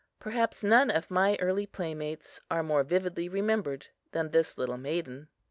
Perhaps 0.19 0.63
none 0.63 0.89
of 0.89 1.11
my 1.11 1.37
early 1.39 1.67
playmates 1.67 2.41
are 2.49 2.63
more 2.63 2.81
vividly 2.83 3.29
remembered 3.29 3.89
than 4.13 4.25
is 4.25 4.31
this 4.31 4.57
little 4.57 4.79
maiden. 4.79 5.27